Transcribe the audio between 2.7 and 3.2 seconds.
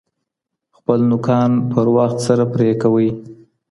کوئ.